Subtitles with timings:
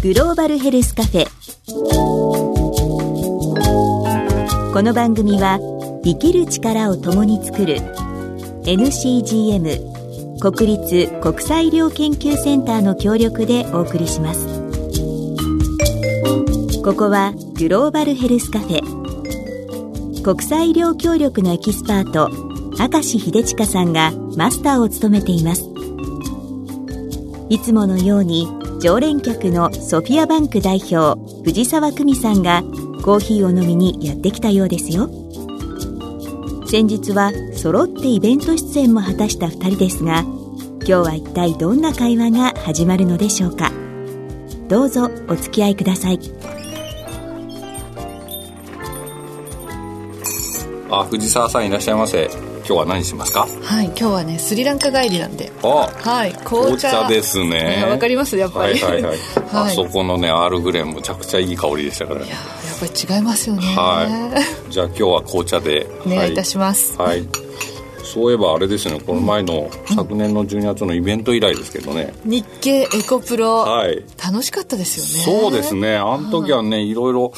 [0.00, 1.26] グローバルヘルスカフェ。
[4.72, 5.58] この番組は
[6.04, 7.78] 生きる力を共に作る
[8.62, 14.46] NCGM 国立国際医療研究センターの協力でお送りします。
[16.84, 20.22] ここはグローバルヘルスカフェ。
[20.22, 22.30] 国際医療協力のエキスパート
[22.78, 25.64] 明石秀親さんがマスターを務めています。
[27.48, 28.46] いつものように
[28.80, 32.62] 常連客のソフィアバンク代表藤沢久美さんが
[33.02, 35.10] コーヒーを飲みにやってきたようですよ。
[36.66, 43.72] 先日は揃ってイベント出演も果たした2人ですが今日は一体どんな会話が始まるのでしょうか。
[44.68, 46.20] どうぞお付き合いください。
[50.90, 52.47] あ藤沢さんいらっしゃいませ。
[52.68, 53.48] 今日は何しますか？
[53.62, 55.50] はい今日はねスリランカ帰りなんで。
[55.62, 57.08] あはい紅茶。
[57.08, 57.86] ですね。
[57.88, 58.78] わかりますやっぱり。
[58.78, 59.18] はいはいはい、 はい。
[59.52, 62.20] あそこのねアールグレーむちゃくちゃいい香りでしたから。
[62.20, 62.40] ねいやや
[62.74, 63.62] っぱり違いますよね。
[63.74, 64.42] はい。
[64.70, 65.86] じゃあ今日は紅茶で。
[66.04, 66.34] お願いい。
[66.34, 67.28] たします、はい、はい
[68.04, 69.00] そういえばあれですね。
[69.06, 74.02] この前の昨年の12月のイベント以来ですけどね、日経エコプロ、はい。
[74.22, 75.40] 楽しかったですよね。
[75.42, 75.96] そうですね。
[75.96, 77.32] あの時はねいろいろ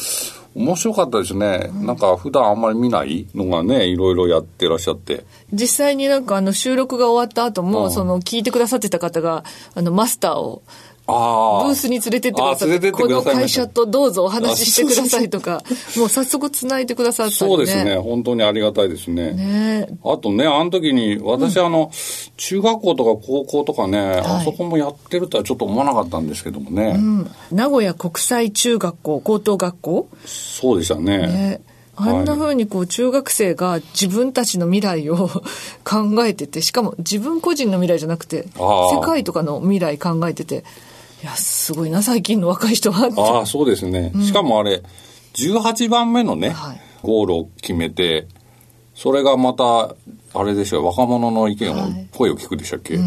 [0.54, 3.26] 面白かったですね、なんか普段あんまり見ない？
[3.34, 5.24] のがねいろいろやってらっしゃって。
[5.52, 7.90] 実際になんかあの収録が終わった後も、うん。
[7.92, 10.62] その聞いてくださってた方があのマスターを
[11.10, 15.62] ブースに連れてってくださってこの会社とどうぞお話ししてくださいとか
[15.96, 17.56] もう早速つないでくださったりね。
[17.56, 17.96] そうですね。
[17.96, 19.32] 本当にありがたいですね。
[19.32, 19.88] ね。
[20.04, 21.90] あとね、あの時に、私、あの、
[22.36, 26.94] 中学校とか高校とかね、あそこもやってるとはちょっと思わなかったんですけどもね。
[26.96, 27.30] うん。
[27.50, 30.08] 名古屋国際中学校高等学校？
[30.24, 31.18] そうでしたね。
[31.26, 31.60] ね。
[31.96, 35.28] あんな風にこう中学生が自分たちの未来を
[35.84, 40.64] 考えてて、しかも自分個人の未来じゃなくて、世界とかの未来考えてて、
[41.22, 43.10] いや、すごいな、最近の若い人は。
[43.16, 44.12] ああ、そうですね。
[44.22, 44.82] しかもあれ、
[45.34, 48.28] 18番目のね、はいゴールを決めて、
[48.94, 49.94] それがまた、
[50.34, 52.98] あれでしょ、若者の意見を、はい声を聞くでしたっけ、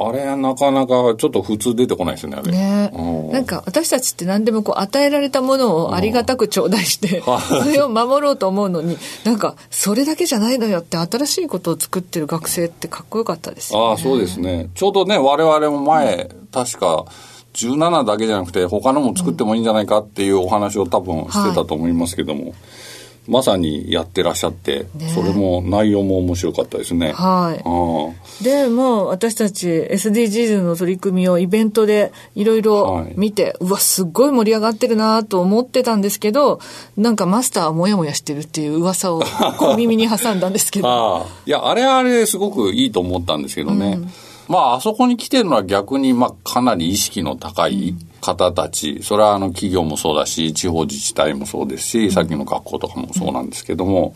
[0.00, 2.52] あれ、なかなかちょっと普通出てこないですね、あれ。
[2.52, 13.86] ねうんなんか私たちって何でもこう与えられたものをありがたく頂戴して、はいそれを守ろうと思うのに、なんかそれだけじゃないのよって新しいことを作ってる学生ってかっこよかったですよ、ね。
[13.88, 14.70] ああ、そうですね。
[14.74, 17.04] ちょうどね、我々も前、確か、
[17.66, 22.54] 17だけじゃなくて、他のも作ってもいいんじゃないかっていうお話を多分してたと思いますけども、
[23.28, 25.08] まさにやってらっしゃって、ね。
[25.14, 27.12] それも内容も面白かったですね。
[27.12, 27.62] はい。
[27.62, 36.60] あでもう私たち SDGs の取り組みをイベントでいろいろ見て、うわすっごい盛り上がってるなと思ってたんですけど
[36.96, 39.22] なんかマスターはモヤモヤしてるっていう噂を
[39.58, 43.98] 小耳に挟んだんですけ あどいや、あれはあれですごくいいと思ったんですけどね。
[44.48, 54.14] まあ、あそこに来てるのは逆に、まあ、かなり意識の高い方たち、それはあの企業もそうだし、地方自治体もそうですし、さっきの学校とかもそうなんですけども、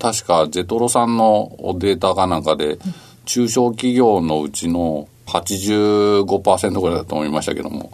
[0.00, 2.78] 確かゼトロさんのデータかなんかで、
[3.24, 7.92] 中小企業のうちの85%ぐらいだと思いましたけども、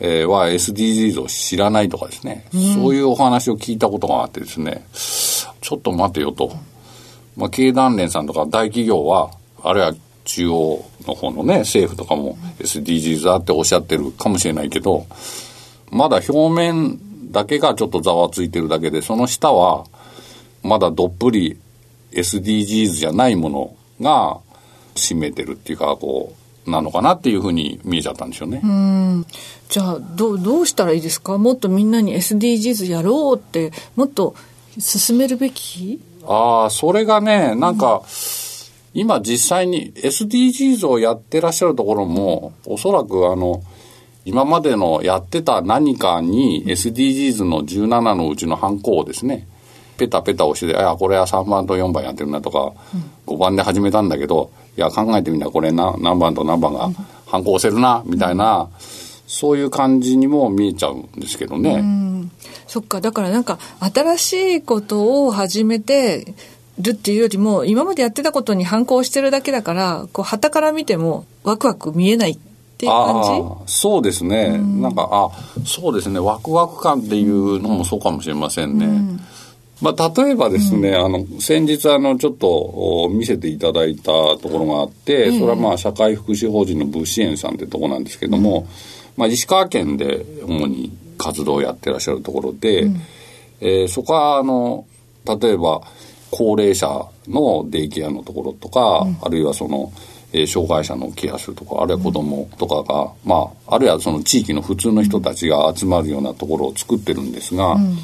[0.00, 6.52] えーは SDGs を知らないとかですね、そういうお話を聞いたことがあってですね、ちょっと待てよと。
[7.36, 9.30] まあ、経団連さんとか大企業は、
[9.62, 9.94] あるいは
[10.24, 15.06] 中央の方のね、政府とかも SDGs だっておっしゃってるかもしれないけど、
[15.90, 16.98] まだ表面
[17.30, 19.86] だけがちょっとざわついてるだけで、その下は、
[20.62, 21.58] まだどっぷり
[22.12, 24.38] SDGs じゃないものが
[24.94, 26.34] 占めてるっていうか、こ
[26.66, 28.62] う、なのかなっていうふうに見えちゃったんですよね。
[29.68, 31.36] じゃあどうどうしたらいいですか？
[31.36, 34.34] もっとみんなに SDGs やろうってもっと
[34.78, 36.00] 進めるべき？
[36.26, 38.02] ああ、それがね、なんか、
[38.94, 43.62] 今実際に SDGs をやってらっしゃるところも、おそらくあの、
[44.24, 49.46] 今までのやってた何かに SDGs の17のうちのハンコをですね、
[49.98, 52.72] ペタペタ押して、あ、これは3番と4番やってるなとか、
[53.26, 56.90] 5番で始めたんだけど、いや、考えてみたらこれな何番と何番が
[57.26, 58.68] ハンコ押せるな、みたいな、
[59.26, 61.82] そういう感じにも見えちゃうんですけどね。
[62.66, 63.00] そっか。
[63.00, 66.34] だからなんか新しいことを始めて
[66.80, 72.38] るっていうよりも今までやってたことに反抗してるだけだからこう旗から見てもワクワク見えないっ
[72.78, 73.72] ていう感じ？
[73.72, 75.30] そうですね、なんかあ
[75.64, 76.18] そうですね。
[76.18, 78.88] ワクワク感っていうのもそうかもしれませんね、
[79.80, 88.66] まあ、例えばですね、あの先日あのちょっとお見せていただいたところがあって、それはまあ社会福祉法人の物支援さんってとこなんですけども、
[89.16, 92.90] まあ、石川県で主に活動をやってらっしゃるところで、
[93.60, 94.84] えーそこはあの
[95.24, 95.82] 例えば
[96.36, 96.88] 高齢者
[97.28, 99.92] のデイケアのところとか、あるいはその、
[100.32, 107.98] えー、障害者のケアするとか、あるいは子供とかが、うん、まあ、あるいはその地域の普通の人たちが集まるようなところを作ってるんですが、うん、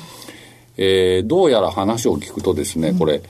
[0.77, 3.21] えー、どうやら話を聞くとですね、これ、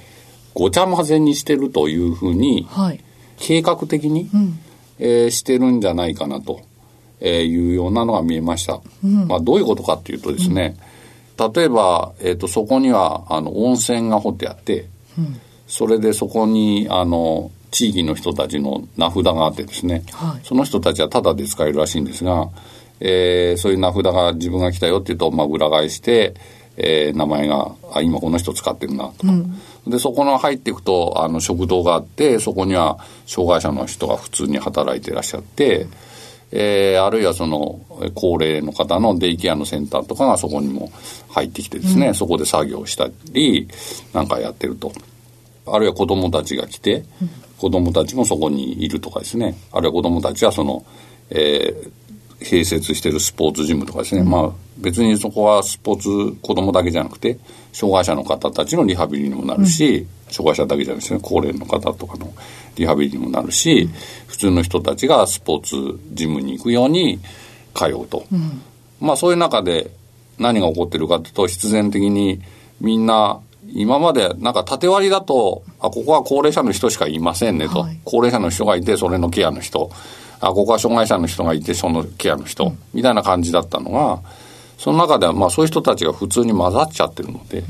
[0.53, 3.01] ごちゃ混ぜにしてるというふうに、はい、
[3.39, 4.59] 計画的に、うん、
[4.99, 6.61] えー、してるんじゃないかなと、
[7.21, 8.81] えいうようなのが見えました。
[9.03, 10.77] まあ、どういうことかっていうとですね、
[11.55, 14.89] 例えば、えっ、と、そこには、あの、温泉が掘ってあって、
[15.67, 22.49] それでそこに、あの、地域の人たちの名札があってですね、はい、その人たちはタダで使えるらしいんですが、
[23.01, 26.35] えー、そういう名札が自分が来たよっていうと、まあ、裏返して、
[26.77, 29.33] えー、名前が、あ、今この人使ってるな、とか。
[29.33, 35.87] うん、で、そこの入っていくと、あの、食堂があって、そこには障害者の人が普通に働いてらっしゃって、
[36.53, 37.81] えー、あるいはその、
[38.15, 40.91] 高齢の方のデイケアのセンターとかがそこにも
[41.29, 43.69] 入ってきてですね、うん、そこで作業したり、
[44.13, 44.93] なんかやってると。
[45.67, 47.05] あるいは子供たちが来て、
[47.59, 50.85] 子供たちもそこにいるとかですね、あるいは子供たちはその、
[51.31, 57.39] えー、併設してるスポーツジムとかですね、うん、まあ別にそこはスポーツ子供だけじゃなくて、
[57.73, 62.33] 障害者の方たちのリハビリにもなるし、うん、障害者だけじゃなくて、ね、高齢の方とかの
[62.77, 63.93] リハビリにもなるし、うん、
[64.27, 67.21] 普通の人たちがスポーツジムに行くように
[67.75, 68.25] 通うと。
[69.01, 69.91] まあそういう中で
[70.39, 72.41] 何が起こってるかというと、必然的に
[72.81, 73.41] みんな
[73.73, 77.81] 今までなんか縦割りだと、あ、ここは高齢者の人しかいませんねと。
[77.81, 79.91] はい、高齢者の人がいて、それのケアの人。
[80.41, 82.65] あ、ここは障害者の人がいて、そのケアの人。
[82.65, 84.21] うん、みたいな感じだったのが、
[84.79, 87.63] その中ではまあそういう人たちが普通に混ざっちゃってるので、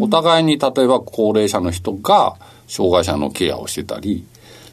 [0.00, 2.36] お互いに例えば高齢者の人が
[2.66, 4.24] 障害者のケアをしてたり、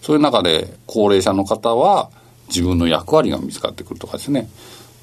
[0.01, 2.10] そういう中で高齢者の方は
[2.48, 4.48] 自分の役割が見つかってくるとかですね。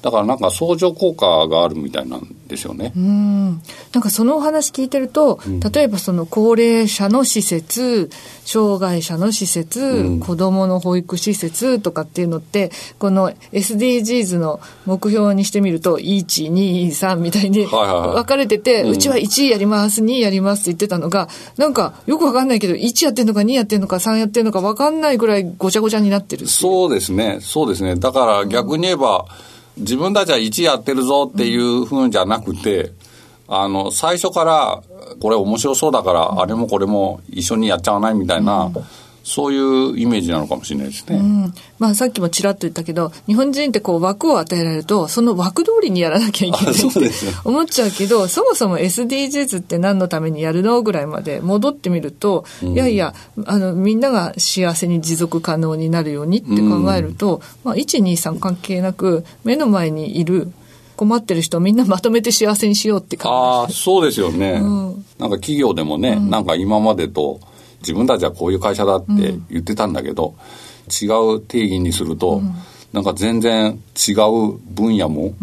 [0.03, 2.91] だからなんか相乗効果があるみたいなんですよね。
[2.93, 3.61] うん。
[3.93, 8.09] なんかそのお話聞いてると、うん、例えばその高齢者の施設、
[8.43, 12.69] 障害者の施設、うん、子供の保育施設とかっていうのって、
[12.99, 27.37] この SDGs の目標にしてみると、1、2、3みたいに分かれてて、うちは1やります、2やりますって言ってたのが、なんかよくわかんないけど、1やってんのか2やってんのか3やってんのかわかんないぐらいごちゃごちゃになってるそうですね。
[27.39, 27.95] そうですね。
[27.95, 32.91] だから逆に言えば、うん自分たちは1やってるぞっていうふうじゃなくて、
[33.47, 34.83] あの、最初から、
[35.19, 38.71] これ面白そうだから、あれもこれも一緒にやっちゃわないみたいな、
[39.23, 41.15] そういうイメージなのかもしれないですね。
[41.15, 46.87] うん、まあさっきもちらっと言ったけど、日本人ってこう枠を与えられると、その枠通りにやらなきゃいけないって
[47.45, 53.13] 思っちゃうけど、そもそも SDGs って何のためにやるのぐらいまで戻ってみると、うん、いやいや、
[53.45, 60.51] あの、みんなが幸せに持続可能になるようにって考えると、うん、まあ1、2、3関係なく、目の前にいる
[60.97, 64.59] 困ってる人をみんなまとめて幸せにしようって考えああ、そうですよね。
[64.61, 67.39] うん、なんか企業でもね、なんか今までと、
[67.83, 70.35] 自分たちはこういう会社だって言ってたんだけど、
[70.89, 72.41] 違う定義にすると、
[72.93, 75.33] なんか全然違う分野も、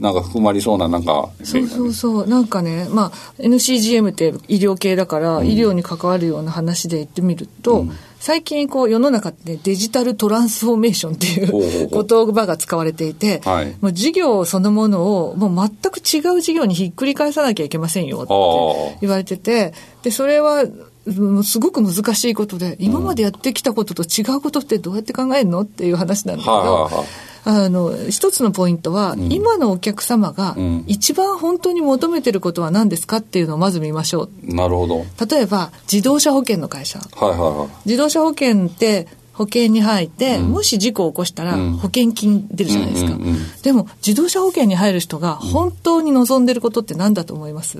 [0.00, 2.26] なんか含まりそうな、なんか、そうそうそう。
[2.28, 3.12] なんかね、まあ、
[3.42, 7.90] NCGM って医療系だから、医療に関わるような話で言ってみると、うん、
[8.20, 20.64] 最近こう世の中ってデジタルトランスフォーメーションっていう言葉が使われていて、はい、もう事業そのものをもう全く違う事業にひっくり返さなきゃいけませんよって言われてて、で、それは
[21.44, 26.90] すごく難しいことで、今までやってきたことと違うことってどうやって考えるのっていう話なんだけど、
[27.44, 34.54] あの、一つのポイントは、うん、今のお客様が一番本当に求めてることは何ですかっていうのをまず見ましょう。
[34.54, 35.06] なるほど。
[35.26, 36.98] 例えば、自動車保険の会社。
[36.98, 37.68] はいはいはい。
[37.86, 43.16] 自動車保険って保険に入って、うん、もし事故を起こしたら保険金出るじゃないですか。
[43.62, 47.78] でも、自動車保険に入る人が本当に望んでることって何だと思います、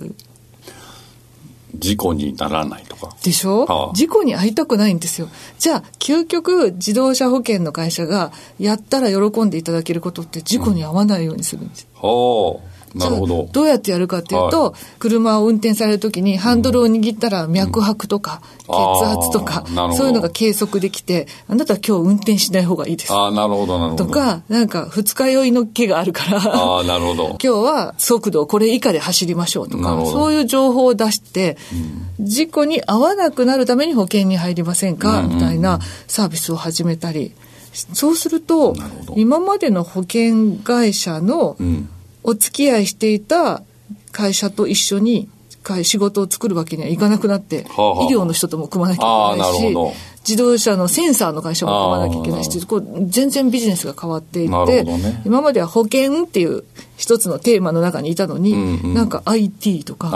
[1.74, 3.14] 事故にならないとか。
[3.22, 5.28] でしょ、はあ、事故に遭いたくないんですよ。
[5.58, 11.86] じゃあ、究極、自動車保険の会社がやったら喜んでいただけることって事故に遭わないようにするんです。
[12.02, 12.77] うん、はあ。
[12.94, 13.48] なるほど。
[13.52, 19.64] どうやってやるかっていうと、はい、車を運転されるときにハンドルを握ったら脈拍とか、血圧とか、
[19.94, 23.12] そういうのが計測できて、あなたは今日運転しない方がいいです。
[23.12, 24.04] あなるほど、なるほど。
[24.04, 27.38] とか、なんか二日酔いの気があるから、あなるほど。
[27.42, 31.56] 今日は速度これ以下で走りましょうとか、そういう情報を出して、
[32.18, 37.32] うん、事故に遭わなくなるために保険に入りませんか、みたいなサービスを始めたり、
[37.92, 38.74] そうすると、
[39.16, 41.88] 今までの保険会社の、うん
[42.22, 43.62] お付き合いしていた
[44.12, 45.28] 会社と一緒に
[45.82, 56.64] 仕事を作るわけにはいかなくなって、はあはあ、医療の人とも組まなきゃいけないし、自動車のセンサーの会社も組まなきゃいけないし、こう全然ビジネスが変わっていって、ね、今までは保険っていう
[56.96, 60.10] 一つのテーマの中にいたのに、うんうん、なんか IT とか、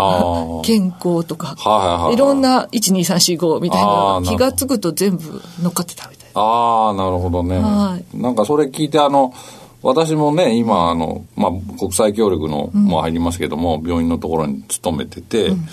[0.65, 7.59] 健康とか、はいはいろんな12345みたいな気が付くと全部乗っかってたみたいああ、なるほどね。
[7.59, 9.35] はい、なんかそれ聞いて、あの、
[9.83, 15.67] 私もね、今、あの、まあ、国際協力の、も入りますけども、うん、病院のところに勤めてて、うん、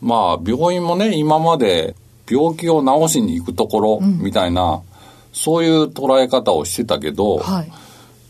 [0.00, 1.94] まあ、病院もね、今まで
[2.28, 4.80] 病気を治しに行くところ、みたいな、うん、
[5.32, 7.70] そういう捉え方をしてたけど、はい、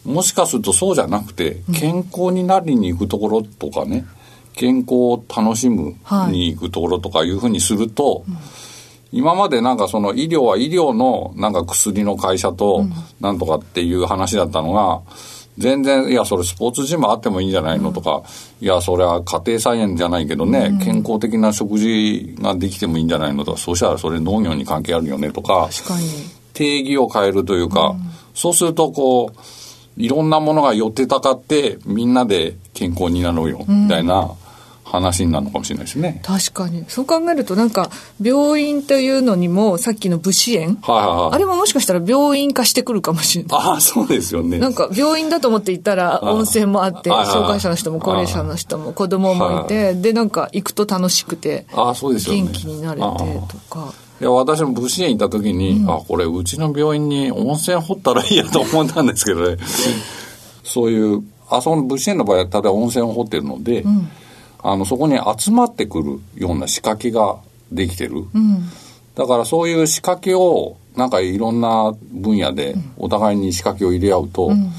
[0.05, 4.05] もしかするとそうじゃなくて、健康になりに行くところとかね、
[4.53, 5.95] 健康を楽しむ
[6.31, 8.68] に行くところとかいうふうにすると、はい
[9.13, 12.85] 今までなんかその医療は医療のなんか薬の会社と
[13.21, 15.03] なんとかっていう話だったのが、
[15.59, 18.23] 全然、いや、それスポーツジムあってもいいんじゃないのとか、
[18.61, 25.69] いや、それは家庭菜園じゃないけどね、健康的な食事ができてもいいんじゃないのとか、そうしたらそれ農業に関係あるよねとか、
[26.55, 27.97] 定義を変えるというか、
[28.35, 29.39] そうするとこう、
[30.01, 34.31] いろんなものが寄ってたかって、みんなで健康になろうよ、みたいな、
[34.91, 36.21] 話になるのかもしれないですね。
[36.25, 36.85] 確かに。
[36.89, 37.91] そう考えるとなんか、
[38.23, 43.59] 病院というのにも、さっきの物資園、はいはいはい、あれももしかしたら病院化してくるかもしれない。
[43.61, 44.59] ああ、そうですよね。
[44.59, 53.93] なんか、病院だと思って行ったら、温泉もあって、障害者の人も高齢者の人も子供もいて、で、なんか、行くと楽しくて、あそうですよ、ね、元気になれてとか。
[54.21, 59.59] いや、私も物資園行った時に、うん、あ、これ、うちの病院に温泉掘ったらいいやと思ったんですけどね。
[60.65, 64.09] そういう、あそこの物資園の場合は、ただ温泉を掘ってるので、うん
[64.63, 67.37] あの、そこに集まってくるような仕掛けが
[67.71, 68.25] できてる。
[68.35, 68.69] うん、
[69.15, 74.73] だからそういう仕掛けを、なんかいろんな分野でお互いに仕掛けを入れ合うと、うん、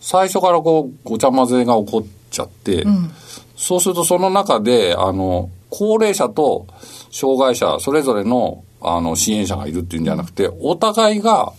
[0.00, 3.10] 最初からこう、ごちゃ混ぜが起こっちゃって、うん、
[3.56, 6.66] そうするとその中で、あの、高齢者と
[7.10, 11.52] 障害者、それぞれの、あの、支援者がいるっていうんじゃなくて、お互いが、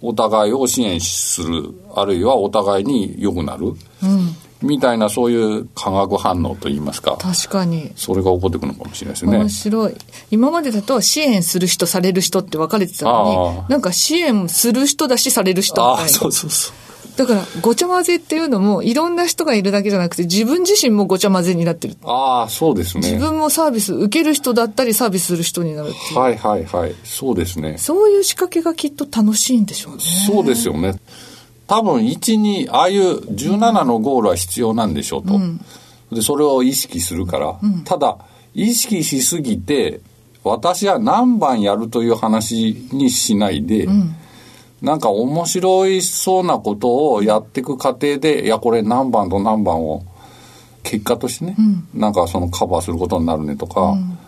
[0.00, 3.66] お互いを支援する、あるいはお互いに良くなる。
[4.02, 7.18] うんみたいなそういう化学反応といいますか。
[7.20, 7.92] 確かに。
[7.96, 9.38] それが起こってくるのかもしれないですね。
[9.38, 9.94] 面白い。
[10.30, 16.74] 今までだと支援する人、される人って分かれてたのに、なんか支援する人だし、される人みたいそうそうそう。
[17.16, 21.96] だから、ごちゃ混ぜっていうのも、いろんな人がいるだけじゃなくて、自分自身もごちゃ混ぜになってる。
[22.02, 23.08] ああ、そうですね。
[23.08, 26.18] 自分もサービス、受ける人だったり、サービスする人になるっていう。
[26.18, 26.94] はいはいはい。
[27.04, 27.78] そうですね。
[27.78, 30.02] そういう仕掛けがきっと楽しいんでしょうね。
[30.26, 30.96] そうですよね。
[31.66, 35.34] 多分1、2、ああいう17のゴールは必要なんでしょうと。
[35.34, 35.60] うん、
[36.12, 37.58] で、それを意識するから。
[37.62, 38.18] うん、ただ、
[38.54, 40.00] 意識しすぎて、
[40.44, 44.14] 私は何番やるという話にしないで、うん、
[44.82, 50.04] なんか面白いそうなことをやっていく過程で、いや、これ何番と何番を
[50.82, 51.62] 結果としてね、う
[51.96, 54.18] ん、なんかそのカバーすることになるねとか、うん、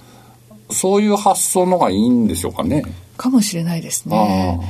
[0.71, 2.83] そういう発想のがいいんでしょうかね。
[3.19, 4.61] かもしれないですね。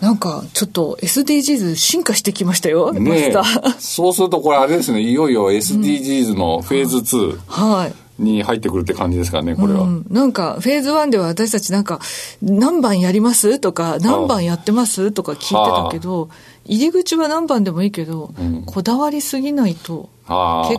[0.00, 3.32] なんか、ちょっと SDGs 進化してきましたよ、ね、
[3.78, 7.32] そうするとこれあれですね、いよいよ SDGs のフェーズ2。
[7.32, 7.94] うん、はい。
[8.18, 10.06] に入ってくるって感じですかね、これは、うん。
[10.10, 12.00] なんか、フェーズ1では私たちなんか、
[12.40, 13.58] 何番やります？
[13.58, 15.12] とか、何番やってます？
[15.12, 16.30] とか聞いてたけど、
[16.64, 20.32] 入り口は何番でもいいけど、うん、こだわりすぎないと、結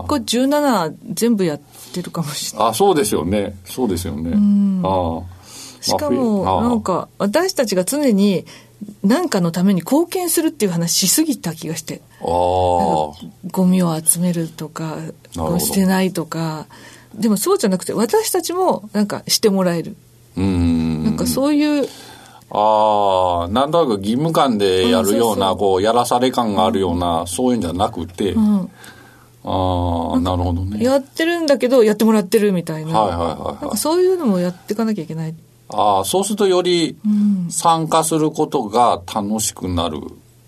[0.08, 1.62] 構17全部やっ
[1.94, 2.70] てるかもしれない。
[2.70, 3.56] あ、そうですよね。
[3.66, 4.32] そうですよね。
[4.32, 5.22] うん、あ
[5.80, 8.46] しかも、なんか、私たちが常に
[9.03, 12.01] 何かのために貢献するっていう話しすぎた気がして。
[12.22, 13.13] ゴ
[13.65, 14.98] ミを集めるとか、
[15.60, 16.67] 捨てないとか。
[17.15, 19.96] でもそうじゃなくて、私たちもなんかしてもらえる。
[20.36, 21.88] うんなんかそういう。
[22.50, 28.69] ああ、なんとなく義務感でやるような、こう、やらされ感があるような、そういうんじゃなくて、うん、
[29.43, 30.81] ああ、なるほどね。
[30.81, 33.00] やってるんだけど、やってもらってるみたいな。
[33.00, 35.36] はいはいはい、はい、なんかそういうのもやっていかなきゃいけない。
[35.70, 36.98] ああ、そうするとより
[37.50, 40.00] 参加することが楽しくなる。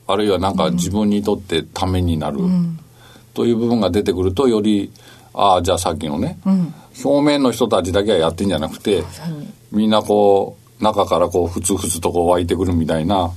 [0.08, 2.40] あるいはなんか自分にとってためになる。
[3.34, 4.92] という部分が出てくると、より、
[5.34, 6.74] ああ、じゃあさっきのね、うん、
[7.04, 9.04] 表面の人たちだけはやってんじゃなくて、
[9.72, 13.32] みんなこう、中からこう、ふつふつとこう湧いてくるみたいな、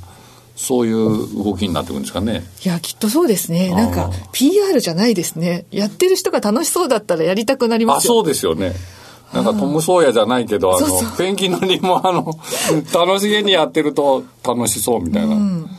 [0.56, 2.44] そういう動きになってくるんですかね。
[2.64, 3.74] いや、きっとそうですね。
[3.74, 5.66] なんか、PR じゃないですね。
[5.70, 8.14] やってる人が楽しそうだったらやりたくなりますよ。
[8.14, 8.72] あ、そうですよね。
[9.32, 10.86] なんかトム・ソーヤじゃないけど、あの、
[11.16, 12.38] ペンギンのリもあの、
[12.94, 15.34] 楽しげにやってると楽しそうみたいな。
[15.34, 15.70] うん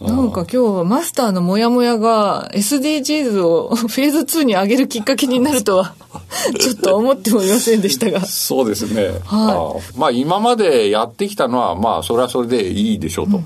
[0.00, 5.94] なんか今日マスターのモヤモヤが SDGs を フェーズ2に上げるきっかけになるとは
[6.56, 8.24] ちょっと思ってもいませんでしたが。
[8.24, 9.10] そうですね。
[9.24, 13.38] はい、まあ今までやってきたのはまあそれはそれでいいでしょうと。
[13.38, 13.44] うん、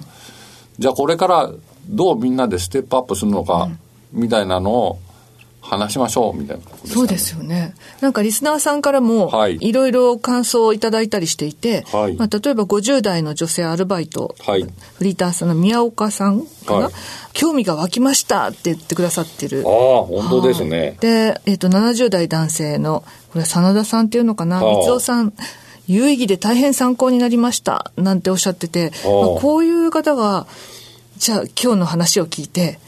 [0.78, 1.50] じゃあこれから
[1.88, 3.70] どうみんなでステップアップするのか、
[4.12, 4.98] みたいなのを
[5.62, 7.74] 話しましょうみたいな、ね、そうですよね。
[8.00, 9.72] なんかリスナーさんからも、い。
[9.72, 16.92] ろいろ感想をいただいたりしていて、はい、まあ、例えば50代の女性アルバイト、はい、フリーターさんの宮岡さんかな、はい、
[17.32, 19.62] 興味が湧きましたって言ってくださってる。
[19.66, 20.96] ああ、本当ですね。
[21.00, 25.32] で、えっ、ー、と、70代男性の、これ真田さんっていうのかな、三尾さん、
[25.86, 27.92] 有意義で大変参考になりました。
[27.96, 30.46] なんておっしゃってて、まあ、こういう方が
[31.22, 32.80] じゃあ今日の話を聞いて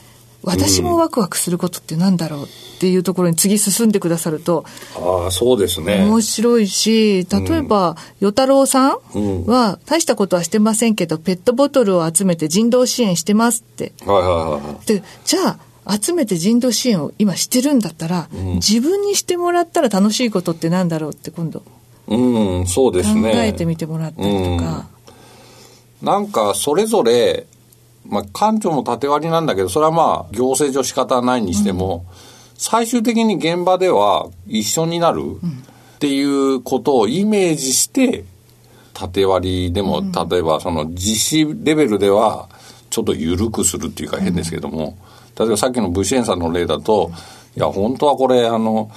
[0.45, 2.47] 私もワクワクすることってなんだろうっ
[2.81, 4.65] ていうところに次進んでくださると、
[4.97, 6.05] ああ、そうですね。
[6.05, 13.93] 面白いし、例えば、与太郎さんは、大したことはしてませんけど、ペットボトルを集めて人道支援してますって。
[14.05, 14.87] はいはいはい。
[14.87, 21.63] で、じゃあ、集めて人道支援を今してるんだったら、うん、自分にしてもらったら楽しいことってなんだろうって今度。
[22.07, 23.33] うん、そうですね。
[23.33, 24.87] 考えてみてもらったりとか。
[26.03, 27.47] うん、なんか、それぞれ、
[28.05, 32.15] まあ、館長も縦割りなんだけど、それはまあ、行政上仕方ないにしても、うん、
[32.57, 35.23] 最終的に現場では一緒になる
[35.97, 38.25] っていうことをイメージして、
[38.93, 42.49] 縦割りでも、例えばその実施レベルでは、
[42.91, 44.97] ちょっと緩くするっていうか変ですけども、
[45.37, 47.11] 例えばさっきの物支援さんの例だと、
[47.57, 48.91] いや、本当はこれ、あの、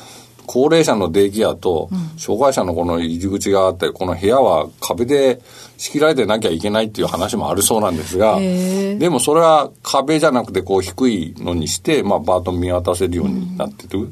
[0.47, 5.41] 高齢者のデイケアと、障害者のこの入り口があって、この部屋は壁で
[5.77, 14.09] 仕切られてなきゃいけないっていう話もあるそうなんですが、でもそれは壁じゃなくてこう低いのにして、まあ、バートン見渡せるようになってる。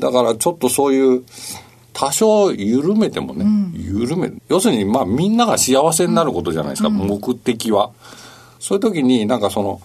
[0.00, 1.22] だからちょっとそういう、
[1.92, 4.42] 多少緩めてもね、緩める。
[4.48, 7.92] 要するに、まあみんなが幸せになることじゃないですか、目的は。
[8.58, 9.80] そういう時になんかその、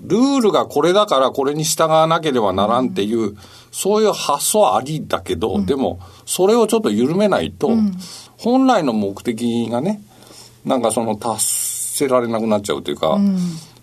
[0.00, 3.36] ルールがこれだからこれに従わなければならんっていう、
[3.70, 7.92] そういう発想ありだけど、うん、でも、それをちょっと緩めないと、うん、
[8.36, 10.02] 本来の目的がね、
[10.64, 11.44] なんかその達
[11.98, 13.38] せられなくなっちゃうというか、うん、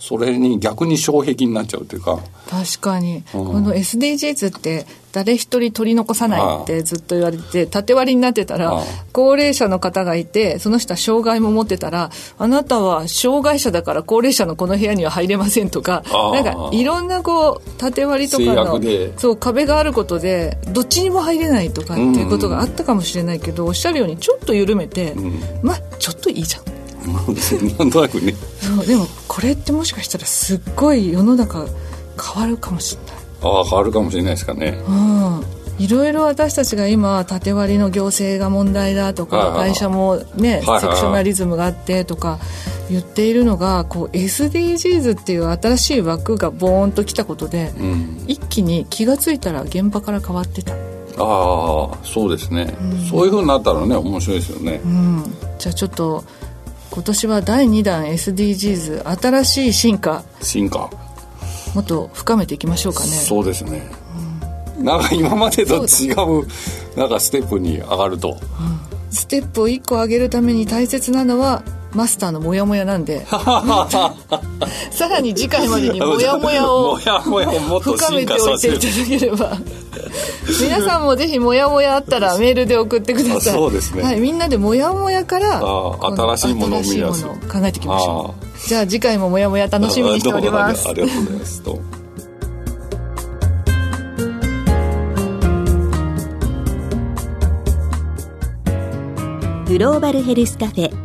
[0.07, 2.19] それに逆に障壁になっちゃうというか。
[2.47, 3.23] 確かに。
[3.31, 8.83] この SDGs って誰一人取り残さないってずっと言われて、縦割りになってたら、
[9.13, 18.79] 高齢者の方がいて、その人は障害も持ってたら、あなたは障害者だから高齢者のこの部屋には入れませんとか、なんかいろんなこう、縦割りとかの、
[19.17, 25.15] そう壁があることで、どっちにも入れないとかっていうことがあったかもしれないけど、おっしゃるようにちょっと緩めて、
[25.63, 26.74] まあちょっといいじゃん。
[27.77, 28.35] なんとなくね。
[28.59, 31.65] そうでもこれってもしかしたらすっごい世の中
[32.21, 33.25] 変わるかもしれない。
[33.41, 34.81] ああ変わるかもしれないですかね。
[34.87, 35.55] うん。
[35.77, 42.39] いろいろ私たちが今縦割りの行政が問題だとか会社もねセクショナリズムがあってとか
[42.89, 50.73] 言っているのがこう SDGs っていう新しい枠がボーンときたことで、うん、一気に気が付いたら現場から変わってた。
[50.73, 50.77] あ
[51.17, 55.23] あそうですね、うん、そういうふうになったらね面白いですよね、うん、
[55.57, 56.25] じゃあちょっと
[56.95, 60.23] 今年は第2弾 SDGs 新しい進化。
[60.41, 60.89] 進化。
[61.73, 63.07] もっと深めていきましょうかね。
[63.07, 63.85] そうですね、
[64.79, 66.47] うん、なんか今までと違う
[66.97, 68.39] なんかステップに上がると、うん、
[69.11, 71.63] ステップを1個上げるために大切なのは
[71.95, 73.25] マスターのモヤモヤなんで。
[74.91, 79.57] さらに次回までにモヤモヤを深めておいていただければ。
[80.61, 83.53] 皆さんもぜひモヤモヤあったらメールで送ってください。
[83.53, 86.85] そうですね、はい、みんなでモヤモヤから新しいものを考
[87.63, 88.67] えていきましょう。
[88.67, 90.87] じゃあ次回もモヤモヤ楽しみにしております。
[90.87, 91.63] ありがとうございます。
[99.67, 101.04] グローバルヘルスカフェ